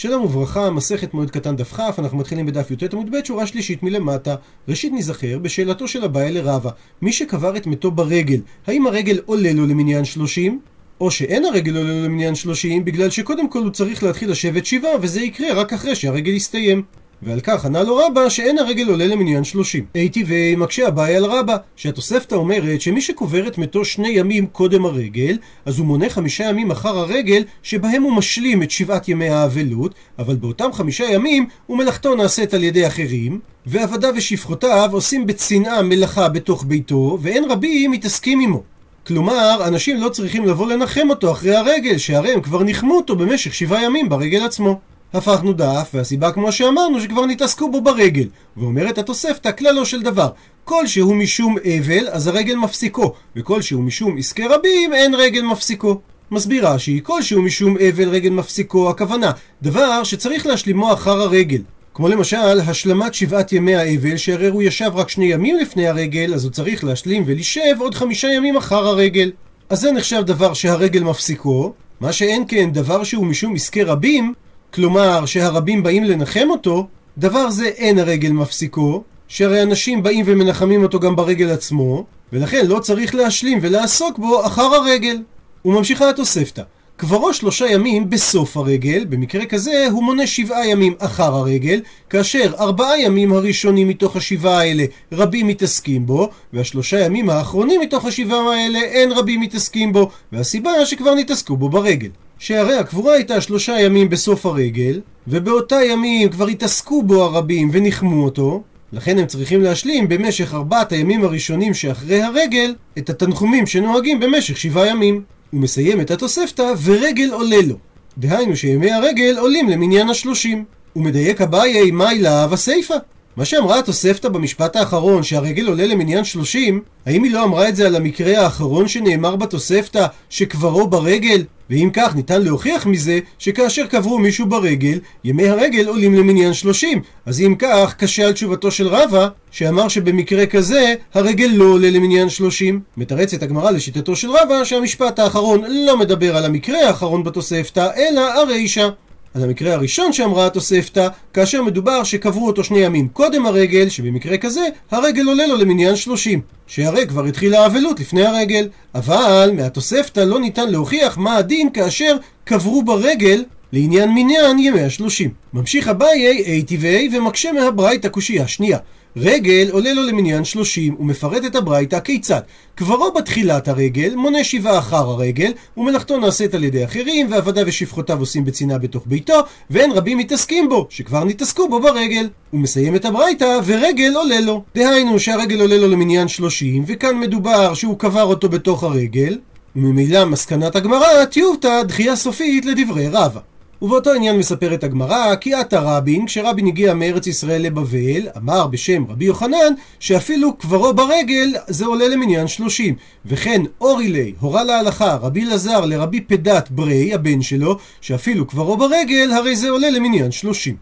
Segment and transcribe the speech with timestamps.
[0.00, 3.82] שלום וברכה, מסכת מועד קטן דף כ, אנחנו מתחילים בדף י"ט עמוד ב', שורה שלישית
[3.82, 4.34] מלמטה.
[4.68, 6.70] ראשית נזכר בשאלתו של אביי לרבה,
[7.02, 10.60] מי שקבר את מתו ברגל, האם הרגל עולה לו למניין שלושים?
[11.00, 14.92] או שאין הרגל עולה לו למניין שלושים, בגלל שקודם כל הוא צריך להתחיל לשבת שבעה,
[15.00, 16.82] וזה יקרה רק אחרי שהרגל יסתיים.
[17.22, 19.84] ועל כך ענה לו רבא שאין הרגל עולה למניין שלושים.
[19.94, 25.38] הייתי ומקשה אביי על רבא, שהתוספתא אומרת שמי שקובר את מתו שני ימים קודם הרגל,
[25.64, 30.36] אז הוא מונה חמישה ימים אחר הרגל, שבהם הוא משלים את שבעת ימי האבלות, אבל
[30.36, 37.18] באותם חמישה ימים ומלאכתו נעשית על ידי אחרים, ועבדיו ושפחותיו עושים בצנעה מלאכה בתוך ביתו,
[37.22, 38.62] ואין רבים מתעסקים עמו.
[39.06, 43.54] כלומר, אנשים לא צריכים לבוא לנחם אותו אחרי הרגל, שהרי הם כבר ניחמו אותו במשך
[43.54, 44.80] שבעה ימים ברגל עצמו.
[45.14, 48.26] הפכנו דף, והסיבה כמו שאמרנו שכבר נתעסקו בו ברגל.
[48.56, 50.28] ואומרת התוספתא כללו של דבר,
[50.64, 56.00] כל שהוא משום אבל, אז הרגל מפסיקו, וכל שהוא משום עסקי רבים, אין רגל מפסיקו.
[56.30, 59.32] מסבירה שהיא כל שהוא משום אבל רגל מפסיקו, הכוונה,
[59.62, 61.62] דבר שצריך להשלימו אחר הרגל.
[61.94, 66.44] כמו למשל, השלמת שבעת ימי האבל, שהרי הוא ישב רק שני ימים לפני הרגל, אז
[66.44, 69.30] הוא צריך להשלים ולשב עוד חמישה ימים אחר הרגל.
[69.70, 74.34] אז זה נחשב דבר שהרגל מפסיקו, מה שאין כן דבר שהוא משום עסקי רבים,
[74.74, 76.86] כלומר שהרבים באים לנחם אותו,
[77.18, 82.78] דבר זה אין הרגל מפסיקו, שהרי אנשים באים ומנחמים אותו גם ברגל עצמו, ולכן לא
[82.78, 85.22] צריך להשלים ולעסוק בו אחר הרגל.
[85.64, 86.62] וממשיכה התוספתא.
[86.96, 93.00] קברו שלושה ימים בסוף הרגל, במקרה כזה הוא מונה שבעה ימים אחר הרגל, כאשר ארבעה
[93.00, 99.12] ימים הראשונים מתוך השבעה האלה רבים מתעסקים בו, והשלושה ימים האחרונים מתוך השבעה האלה אין
[99.12, 102.08] רבים מתעסקים בו, והסיבה שכבר נתעסקו בו ברגל.
[102.40, 108.62] שהרי הקבורה הייתה שלושה ימים בסוף הרגל, ובאותה ימים כבר התעסקו בו הרבים וניחמו אותו,
[108.92, 114.86] לכן הם צריכים להשלים במשך ארבעת הימים הראשונים שאחרי הרגל את התנחומים שנוהגים במשך שבעה
[114.86, 115.22] ימים.
[115.50, 117.76] הוא מסיים את התוספתא ורגל עולה לו.
[118.18, 120.64] דהיינו שימי הרגל עולים למניין השלושים.
[120.92, 122.96] הוא מדייק אביי מאי להב הסיפא.
[123.36, 127.86] מה שאמרה התוספתא במשפט האחרון, שהרגל עולה למניין שלושים, האם היא לא אמרה את זה
[127.86, 131.44] על המקרה האחרון שנאמר בתוספתא, שקברו ברגל?
[131.70, 137.02] ואם כך, ניתן להוכיח מזה שכאשר קברו מישהו ברגל, ימי הרגל עולים למניין שלושים.
[137.26, 142.28] אז אם כך, קשה על תשובתו של רבא, שאמר שבמקרה כזה, הרגל לא עולה למניין
[142.28, 142.80] שלושים.
[142.96, 148.88] מתרצת הגמרא לשיטתו של רבא, שהמשפט האחרון לא מדבר על המקרה האחרון בתוספתא, אלא הרישא.
[149.34, 154.68] על המקרה הראשון שאמרה התוספתא, כאשר מדובר שקברו אותו שני ימים קודם הרגל, שבמקרה כזה,
[154.90, 156.40] הרגל עולה לו למניין שלושים.
[156.66, 158.68] שהרי כבר התחילה האבלות לפני הרגל.
[158.94, 165.30] אבל מהתוספתא לא ניתן להוכיח מה הדין כאשר קברו ברגל לעניין מניין ימי השלושים.
[165.52, 168.78] ממשיך אביי אי טבעי ומקשה מהברייתא קושייה שנייה.
[169.16, 172.40] רגל עולה לו למניין שלושים, ומפרט את הברייתא כיצד.
[172.74, 178.44] קברו בתחילת הרגל, מונה שבעה אחר הרגל, ומלאכתו נעשית על ידי אחרים, ועבדיו ושפחותיו עושים
[178.44, 182.28] בצנעה בתוך ביתו, ואין רבים מתעסקים בו, שכבר נתעסקו בו ברגל.
[182.50, 184.62] הוא מסיים את הברייתא, ורגל עולה לו.
[184.74, 189.38] דהיינו שהרגל עולה לו למניין שלושים, וכאן מדובר שהוא קבר אותו בתוך הרגל,
[189.76, 193.49] וממילא מסקנת הגמרא, טיובתא דחייה סופית לדברי רבא.
[193.82, 199.24] ובאותו עניין מספרת הגמרא, כי עתה רבין, כשרבין הגיע מארץ ישראל לבבל, אמר בשם רבי
[199.24, 202.94] יוחנן, שאפילו קברו ברגל זה עולה למניין שלושים.
[203.26, 209.56] וכן אורילי, הורה להלכה, רבי לזר לרבי פדת ברי, הבן שלו, שאפילו קברו ברגל, הרי
[209.56, 210.76] זה עולה למניין שלושים.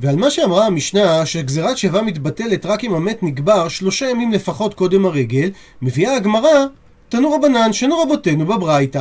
[0.00, 5.06] ועל מה שאמרה המשנה, שגזירת שיבה מתבטלת רק אם המת נקבר שלושה ימים לפחות קודם
[5.06, 5.50] הרגל,
[5.82, 6.66] מביאה הגמרא,
[7.08, 9.00] תנו רבנן שנו רבותינו בברייתא.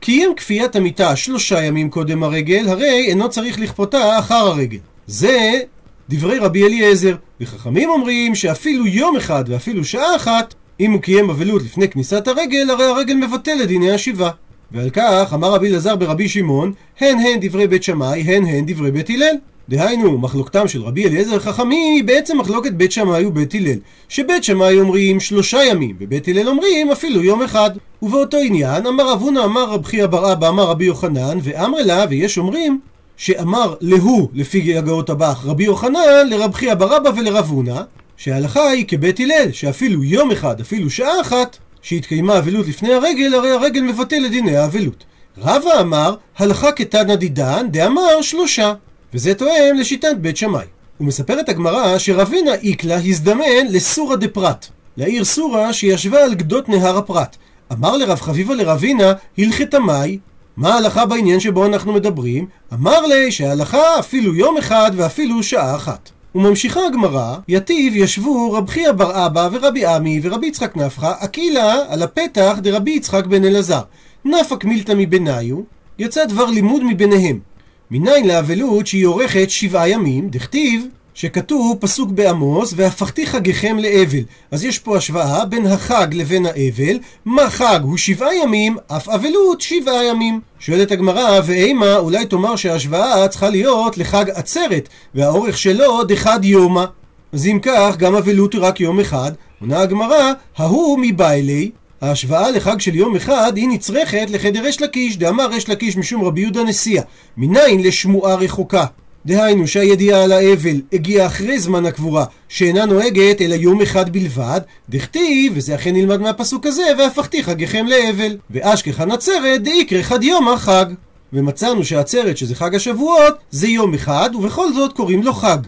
[0.00, 4.78] כי אם כפיית המיטה שלושה ימים קודם הרגל, הרי אינו צריך לכפותה אחר הרגל.
[5.06, 5.60] זה
[6.08, 11.62] דברי רבי אליעזר, וחכמים אומרים שאפילו יום אחד ואפילו שעה אחת, אם הוא קיים אבלות
[11.62, 14.30] לפני כניסת הרגל, הרי הרגל מבטל את דיני השיבה.
[14.72, 18.90] ועל כך אמר רבי אלעזר ברבי שמעון, הן הן דברי בית שמאי, הן הן דברי
[18.90, 19.34] בית הלל.
[19.68, 23.78] דהיינו, מחלוקתם של רבי אליעזר חכמי היא בעצם מחלוקת בית שמאי ובית הלל.
[24.08, 27.70] שבית שמאי אומרים שלושה ימים, ובית הלל אומרים אפילו יום אחד.
[28.02, 32.04] ובאותו עניין, אמר רב הונא אמר רב חייא בר אבא אמר רבי יוחנן, ואמר לה,
[32.10, 32.80] ויש אומרים,
[33.16, 37.80] שאמר להו, לפי הגאות הבח, רבי יוחנן, לרב חייא בר אבא ולרב הונא,
[38.16, 43.50] שההלכה היא כבית הלל, שאפילו יום אחד, אפילו שעה אחת, שהתקיימה אבלות לפני הרגל, הרי
[43.50, 45.04] הרגל מבטל את דיני האבלות.
[45.38, 48.74] רבא אמר, הלכה כתנא דידן, דאמר שלושה.
[49.14, 50.66] וזה תואם לשיטת בית שמאי.
[51.00, 54.66] ומספרת הגמרא שרבינה איקלה הזדמן לסורא דפרת,
[54.96, 57.36] לעיר סורא שישבה על גדות נהר הפרת.
[57.72, 60.18] אמר לרב חביבה לרבינה, הלכת מאי,
[60.56, 62.46] מה ההלכה בעניין שבו אנחנו מדברים?
[62.74, 66.10] אמר לי שההלכה אפילו יום אחד ואפילו שעה אחת.
[66.34, 72.02] וממשיכה הגמרא, יתיב ישבו רב חייא בר אבא ורבי עמי ורבי יצחק נפחא, אקילה על
[72.02, 73.82] הפתח דרבי יצחק בן אלעזר.
[74.24, 75.56] נפק מילתא מבניו,
[75.98, 77.47] יצא דבר לימוד מביניהם.
[77.90, 84.22] מניין לאבלות שהיא אורכת שבעה ימים, דכתיב שכתוב פסוק בעמוס, והפכתי חגיכם לאבל.
[84.50, 89.60] אז יש פה השוואה בין החג לבין האבל, מה חג הוא שבעה ימים, אף אבלות
[89.60, 90.40] שבעה ימים.
[90.58, 96.84] שואלת הגמרא, ואימה, אולי תאמר שההשוואה צריכה להיות לחג עצרת, והאורך שלו דחד יומא.
[97.32, 99.32] אז אם כך, גם אבלות הוא רק יום אחד.
[99.60, 101.70] עונה הגמרא, ההוא מבעילי,
[102.00, 106.40] ההשוואה לחג של יום אחד היא נצרכת לחדר אש לקיש, דאמר אש לקיש משום רבי
[106.40, 107.02] יהודה נשיאה.
[107.36, 108.84] מניין לשמועה רחוקה?
[109.26, 115.52] דהיינו שהידיעה על האבל הגיעה אחרי זמן הקבורה, שאינה נוהגת אלא יום אחד בלבד, דכתיב,
[115.56, 118.36] וזה אכן נלמד מהפסוק הזה, והפכתי חגיכם לאבל.
[118.50, 120.86] ואשכחן עצרת דאיקרא חד יום החג.
[121.32, 125.58] ומצאנו שהעצרת, שזה חג השבועות, זה יום אחד, ובכל זאת קוראים לו חג.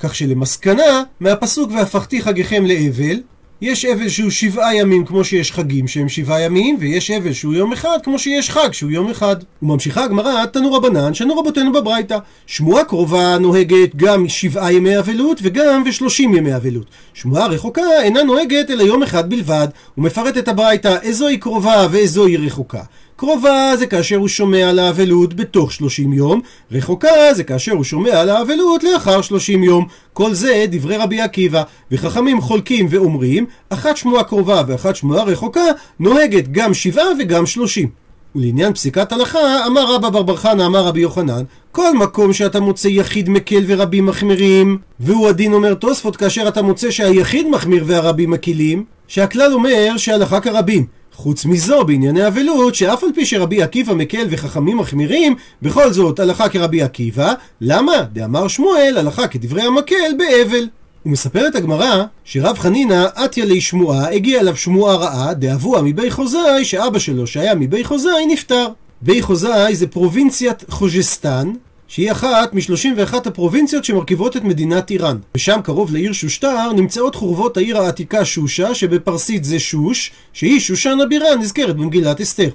[0.00, 3.20] כך שלמסקנה, מהפסוק והפכתי חגיכם לאבל,
[3.60, 7.72] יש אבל שהוא שבעה ימים כמו שיש חגים שהם שבעה ימים, ויש אבל שהוא יום
[7.72, 9.36] אחד כמו שיש חג שהוא יום אחד.
[9.62, 12.18] וממשיכה הגמרא, תנו רבנן, שנו רבותינו בברייתא.
[12.46, 16.86] שמועה קרובה נוהגת גם שבעה ימי אבלות וגם ושלושים ימי אבלות.
[17.14, 19.68] שמועה רחוקה אינה נוהגת אלא יום אחד בלבד,
[19.98, 22.82] ומפרט את הברייתא איזוהי קרובה ואיזוהי רחוקה.
[23.16, 26.40] קרובה זה כאשר הוא שומע על האבלות בתוך 30 יום,
[26.72, 29.86] רחוקה זה כאשר הוא שומע על האבלות לאחר 30 יום.
[30.12, 35.64] כל זה דברי רבי עקיבא, וחכמים חולקים ואומרים, אחת שמועה קרובה ואחת שמועה רחוקה
[36.00, 37.88] נוהגת גם שבעה וגם שלושים.
[38.34, 41.42] ולעניין פסיקת הלכה, אמר רבא בר בר חנא, אמר רבי יוחנן,
[41.72, 46.90] כל מקום שאתה מוצא יחיד מקל ורבים מחמירים, והוא הדין אומר תוספות כאשר אתה מוצא
[46.90, 50.86] שהיחיד מחמיר והרבים מקילים, שהכלל אומר שהלכה כרבים.
[51.16, 56.48] חוץ מזו, בענייני אבלות, שאף על פי שרבי עקיבא מקל וחכמים מחמירים, בכל זאת הלכה
[56.48, 57.92] כרבי עקיבא, למה?
[58.12, 60.68] דאמר שמואל, הלכה כדברי המקל באבל.
[61.06, 66.98] ומספרת הגמרא שרב חנינא עטיה לי שמועה, הגיעה אליו שמועה רעה, דאבוה מבי חוזאי, שאבא
[66.98, 68.66] שלו שהיה מבי חוזאי נפטר.
[69.02, 71.52] בי חוזאי זה פרובינציית חוז'סטן,
[71.88, 75.16] שהיא אחת מ-31 הפרובינציות שמרכיבות את מדינת איראן.
[75.34, 81.36] ושם קרוב לעיר שושטר נמצאות חורבות העיר העתיקה שושה, שבפרסית זה שוש, שהיא שושן הבירה
[81.36, 82.50] נזכרת במגילת אסתר.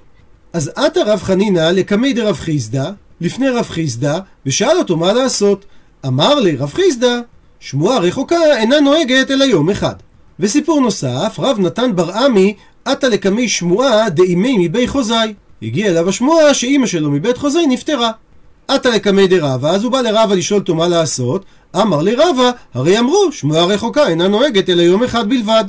[0.53, 2.91] אז עטה רב חנינא לקמי דרב חיסדא,
[3.21, 5.65] לפני רב חיסדא, ושאל אותו מה לעשות.
[6.07, 7.19] אמר לי רב חיסדא,
[7.59, 9.95] שמועה רחוקה אינה נוהגת אלא יום אחד.
[10.39, 12.55] וסיפור נוסף, רב נתן בר עמי
[12.85, 15.33] עטה לקמי שמועה דאימי מבי חוזאי.
[15.61, 18.11] הגיע אליו השמועה שאימא שלו מבית חוזאי נפטרה.
[18.73, 21.45] עתה לקמי דרבה, אז הוא בא לרבה לשאול אותו מה לעשות.
[21.75, 25.63] אמר לרבה, הרי אמרו, שמועה רחוקה אינה נוהגת אלא יום אחד בלבד.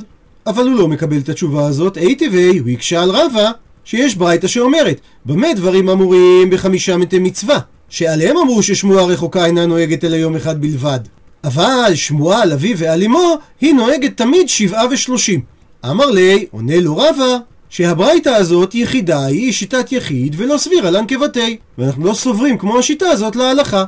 [0.47, 3.51] אבל הוא לא מקבל את התשובה הזאת, הייתי והי, הוא הקשה על רבה,
[3.85, 7.59] שיש ברייתא שאומרת, במה דברים אמורים בחמישה מתי מצווה?
[7.89, 10.99] שעליהם אמרו ששמועה רחוקה אינה נוהגת אלא יום אחד בלבד.
[11.43, 15.41] אבל שמועה על אביו ועל אמו, היא נוהגת תמיד שבעה ושלושים.
[15.89, 17.37] אמר לי, עונה לו רבה,
[17.73, 23.35] שהברייתא הזאת יחידה היא שיטת יחיד ולא סבירה לנקבתי ואנחנו לא סוברים כמו השיטה הזאת
[23.35, 23.83] להלכה.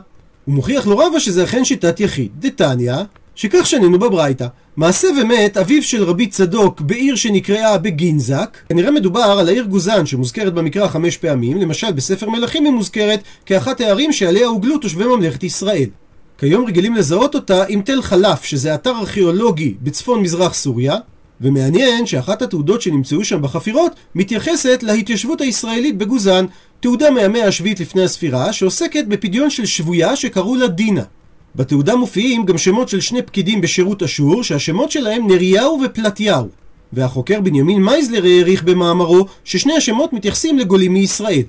[0.45, 2.29] הוא מוכיח לו רבא שזה אכן שיטת יחיד.
[2.39, 2.95] דתניא
[3.35, 4.47] שכך שנינו בברייתא.
[4.77, 8.57] מעשה ומת אביו של רבי צדוק בעיר שנקראה בגינזק.
[8.69, 13.81] כנראה מדובר על העיר גוזן שמוזכרת במקרא חמש פעמים למשל בספר מלכים היא מוזכרת כאחת
[13.81, 15.89] הערים שעליה הוגלו תושבי ממלכת ישראל.
[16.37, 20.95] כיום רגילים לזהות אותה עם תל חלף שזה אתר ארכיאולוגי בצפון מזרח סוריה
[21.41, 26.45] ומעניין שאחת התעודות שנמצאו שם בחפירות מתייחסת להתיישבות הישראלית בגוזן,
[26.79, 31.03] תעודה מהמאה השביעית לפני הספירה, שעוסקת בפדיון של שבויה שקראו לה דינה.
[31.55, 36.47] בתעודה מופיעים גם שמות של שני פקידים בשירות אשור, שהשמות שלהם נריהו ופלטיהו.
[36.93, 41.43] והחוקר בנימין מייזלר העריך במאמרו ששני השמות מתייחסים לגולים מישראל.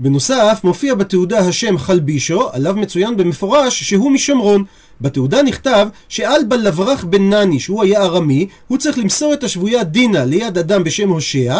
[0.00, 4.64] בנוסף, מופיע בתעודה השם חלבישו, עליו מצוין במפורש שהוא משומרון.
[5.00, 10.24] בתעודה נכתב שאלבה לברח בן נני, שהוא היה ארמי, הוא צריך למסור את השבויה דינה
[10.24, 11.56] ליד אדם בשם הושע,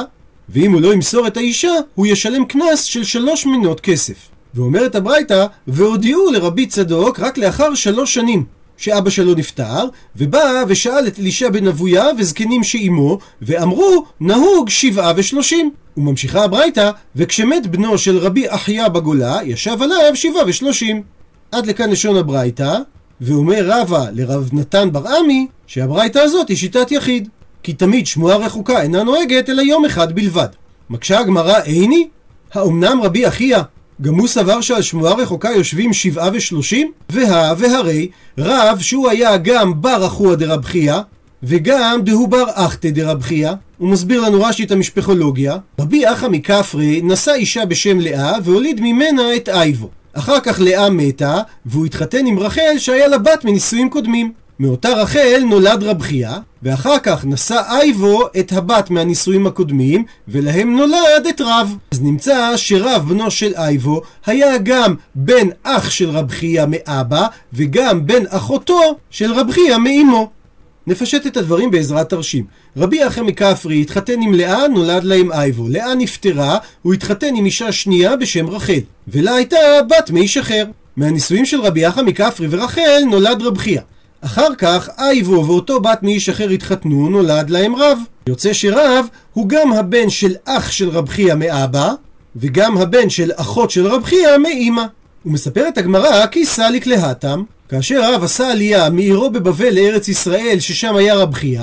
[0.48, 4.14] ואם הוא לא ימסור את האישה, הוא ישלם קנס של שלוש מנות כסף.
[4.54, 8.44] ואומרת הברייתא, והודיעו לרבי צדוק רק לאחר שלוש שנים.
[8.76, 15.70] שאבא שלו נפטר, ובא ושאל את אלישע בן אבויה וזקנים שעימו, ואמרו, נהוג שבעה ושלושים.
[15.96, 21.02] וממשיכה הברייתא, וכשמת בנו של רבי אחיה בגולה, ישב עליו שבעה ושלושים.
[21.52, 22.78] עד לכאן לשון הברייתא,
[23.20, 27.28] ואומר רבא לרב נתן בר עמי, שהברייתא הזאת היא שיטת יחיד.
[27.62, 30.48] כי תמיד שמועה רחוקה אינה נוהגת אלא יום אחד בלבד.
[30.90, 32.08] מקשה הגמרא איני?
[32.52, 33.62] האומנם רבי אחיה
[34.02, 36.92] גם הוא סבר שעל שמועה רחוקה יושבים שבעה ושלושים?
[37.10, 38.08] והא והרי
[38.38, 40.64] רב שהוא היה גם בר אחוה דרב
[41.42, 47.00] וגם דהוא בר אחתא דרב חייא הוא מסביר לנו רש"י את המשפחולוגיה רבי אחא מכפרי
[47.04, 52.38] נשא אישה בשם לאה והוליד ממנה את אייבו אחר כך לאה מתה והוא התחתן עם
[52.38, 56.30] רחל שהיה לה בת מנישואים קודמים מאותה רחל נולד רב חייא,
[56.62, 61.76] ואחר כך נשא אייבו את הבת מהנישואים הקודמים, ולהם נולד את רב.
[61.92, 68.06] אז נמצא שרב בנו של אייבו היה גם בן אח של רב חייא מאבא, וגם
[68.06, 70.30] בן אחותו של רב חייא מאמו.
[70.88, 72.44] נפשט את הדברים בעזרת תרשים.
[72.76, 75.68] רבי אחר מכפרי התחתן עם לאה, נולד לה עם אייבו.
[75.68, 78.80] לאה נפטרה, הוא התחתן עם אישה שנייה בשם רחל.
[79.08, 79.56] ולה הייתה
[79.90, 80.64] בת מאיש אחר.
[80.96, 83.80] מהנישואים של רבי אחא מכפרי ורחל נולד רב חייא.
[84.20, 87.98] אחר כך אייבו ואותו בת מאיש אחר התחתנו, נולד להם רב.
[88.28, 91.92] יוצא שרב הוא גם הבן של אח של רב חייא מאבא,
[92.36, 94.84] וגם הבן של אחות של רב חייא מאימא.
[95.26, 101.14] ומספרת הגמרא כי סליק להתם, כאשר רב עשה עלייה מעירו בבבל לארץ ישראל, ששם היה
[101.14, 101.62] רב חייא,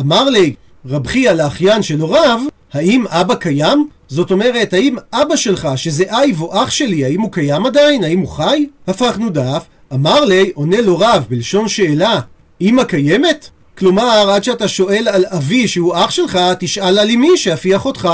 [0.00, 0.54] אמר לי
[0.86, 2.40] רב חייא לאחיין שלו רב,
[2.72, 3.88] האם אבא קיים?
[4.08, 8.04] זאת אומרת, האם אבא שלך, שזה אייבו, אח שלי, האם הוא קיים עדיין?
[8.04, 8.66] האם הוא חי?
[8.86, 12.20] הפכנו דף, אמר לי, עונה לו רב בלשון שאלה,
[12.60, 13.48] אמא קיימת?
[13.78, 18.08] כלומר, עד שאתה שואל על אבי שהוא אח שלך, תשאל על אמי שאף היא אחותך.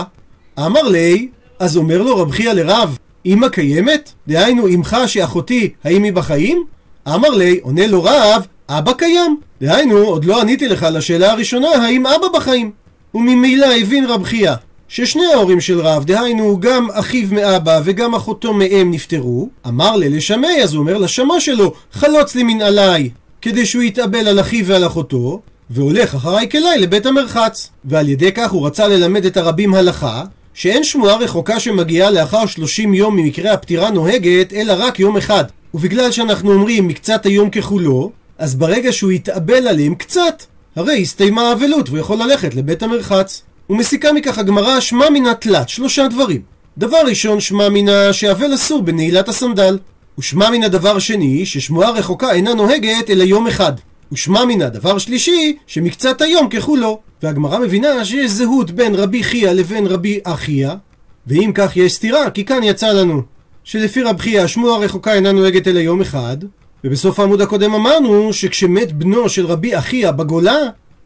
[0.59, 1.29] אמר לי,
[1.59, 4.13] אז אומר לו רב חייא לרב, אמא קיימת?
[4.29, 6.65] דהיינו, אמך שאחותי, האם היא בחיים?
[7.15, 9.41] אמר לי, עונה לו רב, אבא קיים.
[9.61, 12.71] דהיינו, עוד לא עניתי לך לשאלה הראשונה, האם אבא בחיים?
[13.15, 14.53] וממילא הבין רב חייא
[14.89, 20.63] ששני ההורים של רב, דהיינו גם אחיו מאבא וגם אחותו מאם נפטרו, אמר לי לשמי,
[20.63, 23.11] אז הוא אומר לשמה שלו, חלוץ לי מן עליי,
[23.43, 27.71] כדי שהוא יתאבל על אחיו ועל אחותו, והולך אחריי כלי לבית המרחץ.
[27.85, 30.25] ועל ידי כך הוא רצה ללמד את הרבים הלכה,
[30.55, 35.45] שאין שמועה רחוקה שמגיעה לאחר 30 יום ממקרה הפטירה נוהגת, אלא רק יום אחד.
[35.75, 40.43] ובגלל שאנחנו אומרים מקצת היום ככולו, אז ברגע שהוא יתאבל עליהם קצת,
[40.77, 43.43] הרי הסתיימה האבלות והוא יכול ללכת לבית המרחץ.
[43.71, 46.41] ומסיקה מכך הגמרא שמע מינה תלת, שלושה דברים.
[46.79, 49.79] דבר ראשון, שמע מינה שאבל אסור בנעילת הסנדל.
[50.19, 53.73] ושמע מן הדבר שני, ששמועה רחוקה אינה נוהגת אלא יום אחד.
[54.13, 57.01] ושמע מן הדבר שלישי, שמקצת היום ככולו.
[57.23, 60.75] והגמרא מבינה שיש זהות בין רבי חייא לבין רבי אחיה,
[61.27, 63.23] ואם כך יש סתירה, כי כאן יצא לנו
[63.69, 66.37] שלפי רב חייא שמועה רחוקה אינה נוהגת אלא יום אחד,
[66.85, 70.57] ובסוף העמוד הקודם אמרנו שכשמת בנו של רבי אחיה בגולה,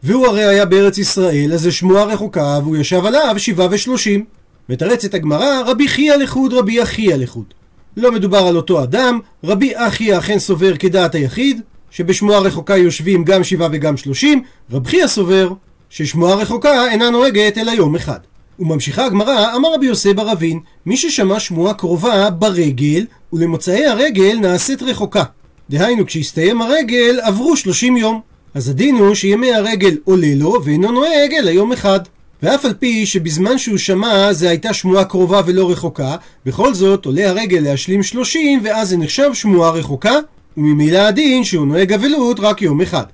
[0.03, 4.25] והוא הרי היה בארץ ישראל, אז זה שמועה רחוקה והוא ישב עליו שבעה ושלושים.
[4.69, 7.55] מתרצת הגמרא, רבי חייא לחוד, רבי אחיה לחוד.
[7.97, 13.45] לא מדובר על אותו אדם, רבי אחיה אכן סובר כדעת היחיד, שבשמועה רחוקה יושבים גם
[13.45, 14.43] שבעה וגם שלושים,
[14.73, 15.53] רב חייא סובר
[15.91, 18.19] ששמועה רחוקה אינה נוהגת אלא יום אחד.
[18.63, 24.83] וממשיכה הגמרא, אמר רבי יוסי בר אבין, מי ששמע שמועה קרובה ברגל, ולמוצאי הרגל נעשית
[24.83, 25.23] רחוקה.
[25.71, 28.21] דהיינו, כשהסתיים הרגל, עברו שלושים יום.
[28.55, 32.01] אז הדין הוא שימי הרגל עולה לו, ואינו נוהג אלא יום אחד.
[32.43, 36.17] ואף על פי שבזמן שהוא שמע זה הייתה שמועה קרובה ולא רחוקה,
[36.47, 40.15] בכל זאת עולה הרגל להשלים שלושים, ואז זה נחשב שמועה רחוקה,
[40.57, 43.05] וממילא הדין שהוא נוהג אבלות רק יום אחד.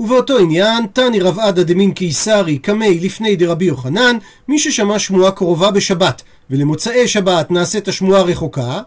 [0.00, 4.16] ובאותו עניין, תני רב עדה דמין קיסרי קמי לפני דרבי יוחנן,
[4.48, 8.80] מי ששמע שמועה קרובה בשבת, ולמוצאי שבת נעשית השמועה רחוקה,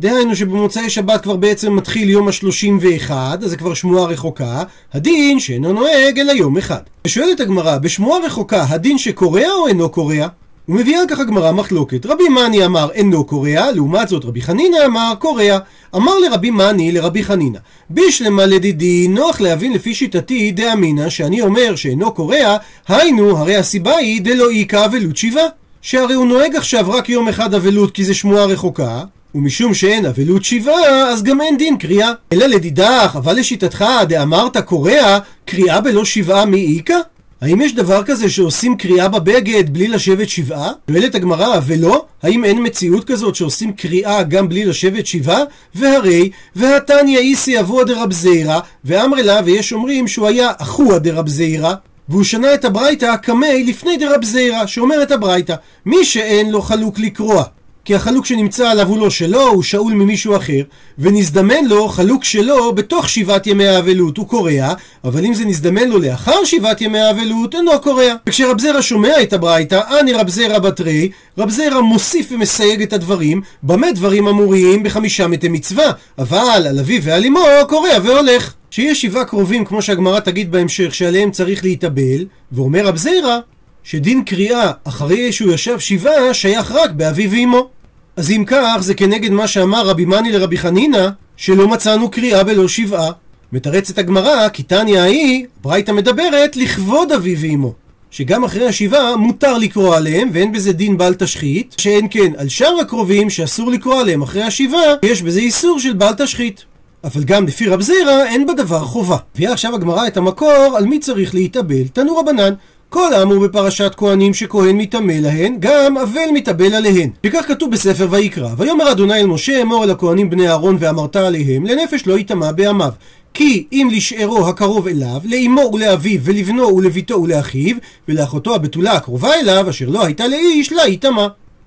[0.00, 5.40] דהיינו שבמוצאי שבת כבר בעצם מתחיל יום השלושים ואחד, אז זה כבר שמועה רחוקה, הדין
[5.40, 6.80] שאינו נוהג אלא יום אחד.
[7.06, 10.26] ושואלת הגמרא, בשמועה רחוקה הדין שקורע או אינו קורע?
[10.68, 12.06] ומביאה כך הגמרא מחלוקת.
[12.06, 15.58] רבי מאני אמר אינו קורע, לעומת זאת רבי חנינא אמר קורע.
[15.96, 17.58] אמר לרבי מאני לרבי חנינא,
[17.90, 22.56] בישלמה לדידי נוח להבין לפי שיטתי דאמינא שאני אומר שאינו קורע,
[22.88, 25.46] היינו הרי הסיבה היא דלא איכא אבלות שבעה.
[25.82, 29.02] שהרי הוא נוהג עכשיו רק יום אחד אבלות כי זה שמועה רחוקה,
[29.34, 32.12] ומשום שאין אבלות שבעה, אז גם אין דין קריאה.
[32.32, 36.98] אלא לדידך, אבל לשיטתך, דאמרת קורע, קריאה בלא שבעה מי איכא?
[37.40, 40.72] האם יש דבר כזה שעושים קריאה בבגד בלי לשבת שבעה?
[40.90, 42.04] שואלת הגמרא, ולא?
[42.22, 45.40] האם אין מציאות כזאת שעושים קריאה גם בלי לשבת שבעה?
[45.74, 51.74] והרי, והתניא איסי אבוה דרב זיירא, ואמרי לה, ויש אומרים שהוא היה אחוה דרב זיירא,
[52.08, 55.54] והוא שנה את הברייתא קמי לפני דרב זיירא, שאומרת הברייתא,
[55.86, 57.44] מי שאין לו חלוק לקרוע
[57.86, 60.62] כי החלוק שנמצא עליו הוא לא שלו, הוא שאול ממישהו אחר,
[60.98, 64.72] ונזדמן לו חלוק שלו בתוך שבעת ימי האבלות, הוא קורע,
[65.04, 68.14] אבל אם זה נזדמן לו לאחר שבעת ימי האבלות, אינו קורע.
[68.28, 73.42] וכשרב זרע שומע את הברייתא, אני רב זרע בתרי, רב זרע מוסיף ומסייג את הדברים,
[73.62, 78.54] במה דברים אמוריים בחמישה מתי מצווה, אבל על אביו ועל אמו קורע והולך.
[78.70, 83.38] שיש שבעה קרובים, כמו שהגמרא תגיד בהמשך, שעליהם צריך להתאבל, ואומר רב זרע,
[83.86, 87.68] שדין קריאה אחרי שהוא ישב שבעה שייך רק באביו ואמו.
[88.16, 92.68] אז אם כך, זה כנגד מה שאמר רבי מני לרבי חנינא, שלא מצאנו קריאה בלא
[92.68, 93.10] שבעה.
[93.52, 97.72] מתרצת הגמרא, כי תניא ההיא, ברייתא מדברת לכבוד אביו ואמו.
[98.10, 102.80] שגם אחרי השבעה מותר לקרוא עליהם, ואין בזה דין בל תשחית, שאין כן על שאר
[102.80, 106.64] הקרובים שאסור לקרוא עליהם אחרי השבעה, יש בזה איסור של בל תשחית.
[107.04, 109.16] אבל גם לפי רב זירא אין בדבר חובה.
[109.34, 111.88] הביאה עכשיו הגמרא את המקור על מי צריך להתאבל.
[111.92, 112.54] תנו רבנן.
[112.88, 117.10] כל האמור בפרשת כהנים שכהן מתאמה להן, גם אבל מתאבל עליהן.
[117.26, 121.66] וכך כתוב בספר ויקרא, ויאמר אדוני אל משה אמור אל הכהנים בני אהרון ואמרת עליהם,
[121.66, 122.90] לנפש לא יטמע בעמיו.
[123.34, 127.76] כי אם לשארו הקרוב אליו, לאמו ולאביו, ולבנו ולביתו ולאחיו,
[128.08, 131.26] ולאחותו הבתולה הקרובה אליו, אשר לא הייתה לאיש, לה יטמע.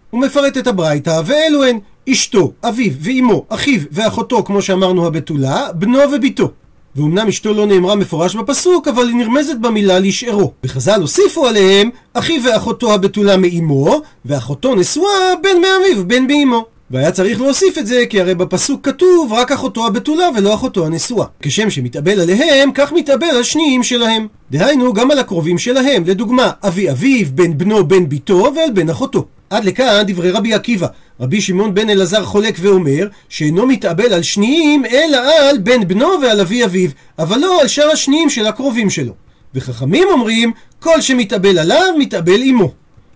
[0.09, 5.99] הוא מפרט את הברייתא, ואלו הן אשתו, אביו ואמו, אחיו ואחותו, כמו שאמרנו הבתולה, בנו
[6.13, 6.51] וביתו.
[6.99, 10.51] ואומנם אשתו לא נאמרה מפורש בפסוק, אבל היא נרמזת במילה לשארו.
[10.63, 16.65] וחז"ל הוסיפו עליהם, אחיו ואחותו הבתולה מאמו, ואחותו נשואה בן מאביו בן באמו.
[16.91, 21.25] והיה צריך להוסיף את זה, כי הרי בפסוק כתוב רק אחותו הבתולה ולא אחותו הנשואה.
[21.41, 24.27] כשם שמתאבל עליהם, כך מתאבל על שניים שלהם.
[24.51, 29.25] דהיינו, גם על הקרובים שלהם, לדוגמה, אבי אביו, בן בנו, בן ביתו, ועל בן אחותו.
[29.49, 30.87] עד לכאן דברי רבי עקיבא.
[31.19, 35.17] רבי שמעון בן אלעזר חולק ואומר שאינו מתאבל על שניים אלא
[35.49, 39.13] על בן בנו ועל אבי אביו, אבל לא על שאר השניים של הקרובים שלו.
[39.55, 42.71] וחכמים אומרים כל שמתאבל עליו מתאבל עמו.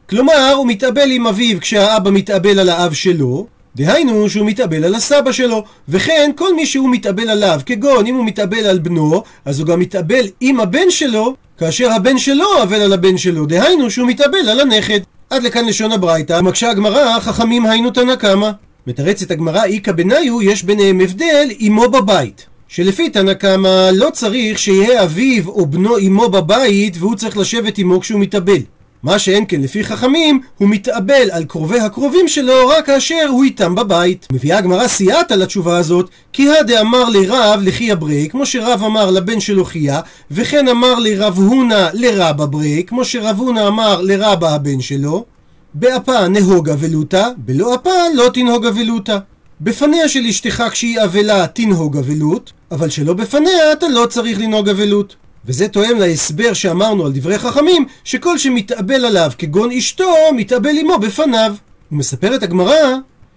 [0.10, 5.32] כלומר הוא מתאבל עם אביו כשהאבא מתאבל על האב שלו, דהיינו שהוא מתאבל על הסבא
[5.32, 9.68] שלו, וכן כל מי שהוא מתאבל עליו, כגון אם הוא מתאבל על בנו, אז הוא
[9.68, 14.50] גם מתאבל עם הבן שלו, כאשר הבן שלו אבל על הבן שלו, דהיינו שהוא מתאבל
[14.50, 15.00] על הנכד.
[15.34, 18.50] עד לכאן לשון הברייתא, מקשה הגמרא, חכמים היינו תנא קמא.
[18.88, 22.46] מתרצת הגמרא, איכא בניו, יש ביניהם הבדל עמו בבית.
[22.68, 28.00] שלפי תנא קמא לא צריך שיהיה אביו או בנו עמו בבית והוא צריך לשבת עמו
[28.00, 28.62] כשהוא מתאבל.
[29.04, 33.76] מה שאין כן לפי חכמים, הוא מתאבל על קרובי הקרובים שלו רק כאשר הוא איתם
[33.76, 34.28] בבית.
[34.32, 39.66] מביאה הגמרא סייעתא לתשובה הזאת, כי הדאמר לרב לחי אברי, כמו שרב אמר לבן שלו
[39.66, 40.00] חייה,
[40.32, 45.26] וכן אמר לרב הונא לרב אברי, כמו שרב הונא אמר לרבא הבן שלו,
[45.74, 49.18] באפה נהוג אבלותא, בלא אפה לא תנהוג אבלותא.
[49.62, 55.16] בפניה של אשתך כשהיא אבלה תנהוג אבלות, אבל שלא בפניה אתה לא צריך לנהוג אבלות.
[55.46, 61.56] וזה תואם להסבר שאמרנו על דברי חכמים, שכל שמתאבל עליו כגון אשתו, מתאבל עמו בפניו.
[61.92, 62.96] ומספרת הגמרא,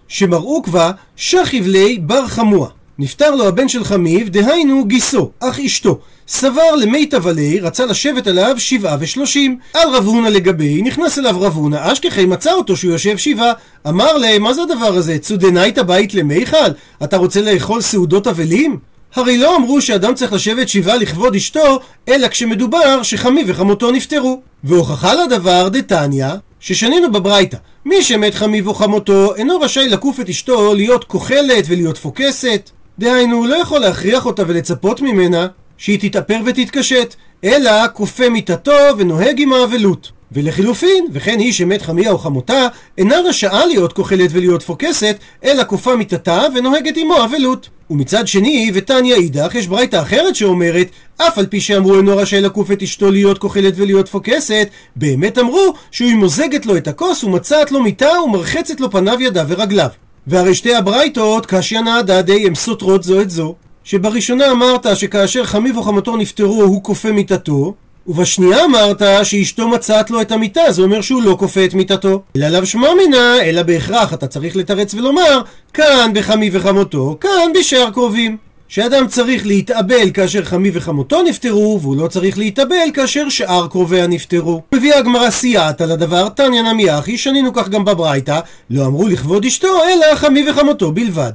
[0.08, 2.68] שמראו כבר שכיב לי בר חמוע.
[2.98, 5.98] נפטר לו הבן של חמיב, דהיינו גיסו, אח אשתו.
[6.28, 9.58] סבר למיטב עלי, רצה לשבת עליו שבעה ושלושים.
[9.74, 13.52] על רב הונא לגבי, נכנס אליו רב הונא, אשכחי מצא אותו שהוא יושב שבעה.
[13.88, 15.18] אמר להם, מה זה הדבר הזה?
[15.18, 16.70] צודנייתא בית למיכל?
[17.04, 18.78] אתה רוצה לאכול סעודות אבלים?
[19.14, 24.40] הרי לא אמרו שאדם צריך לשבת שבעה לכבוד אשתו, אלא כשמדובר שחמי וחמותו נפטרו.
[24.64, 26.28] והוכחה לדבר דתניא,
[26.60, 32.70] ששנינו בברייתא, מי שמת חמיו וחמותו אינו רשאי לקוף את אשתו להיות כוחלת ולהיות פוקסת.
[32.98, 35.46] דהיינו, הוא לא יכול להכריח אותה ולצפות ממנה
[35.78, 37.14] שהיא תתאפר ותתקשט,
[37.44, 40.15] אלא כופה מיתתו ונוהג עם האבלות.
[40.32, 42.66] ולחילופין, וכן היא שמת חמיה או חמותה,
[42.98, 47.68] אינה רשאה להיות כוחלת ולהיות פוקסת, אלא כופה מיתתה ונוהגת עמו אבלות.
[47.90, 50.86] ומצד שני, ותניא אידך, יש ברייתא אחרת שאומרת,
[51.16, 55.74] אף על פי שאמרו אינו רשאי לקוף את אשתו להיות כוחלת ולהיות פוקסת, באמת אמרו
[55.90, 59.88] שהוא מוזגת לו את הכוס ומצאת לו מיטה ומרחצת לו פניו ידיו ורגליו.
[60.26, 63.54] והרי שתי הברייתות, קשיא נעדה די, הן סותרות זו את זו.
[63.84, 67.74] שבראשונה אמרת שכאשר חמיו או חמותו נפטרו הוא כופה מיטתו,
[68.08, 72.22] ובשנייה אמרת שאשתו מצאת לו את המיטה, זה אומר שהוא לא כופה את מיטתו.
[72.36, 75.40] אלא לאו שמע מינה, אלא בהכרח אתה צריך לתרץ ולומר,
[75.74, 78.36] כאן בחמי וחמותו, כאן בשאר קרובים.
[78.68, 84.62] שאדם צריך להתאבל כאשר חמי וחמותו נפטרו, והוא לא צריך להתאבל כאשר שאר קרוביה נפטרו.
[84.74, 88.40] מביאה הגמרא סייעת על הדבר, תניא נמי אחי, שנינו כך גם בברייתא,
[88.70, 91.32] לא אמרו לכבוד אשתו, אלא חמי וחמותו בלבד.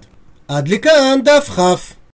[0.48, 2.01] עד לכאן דף כ'.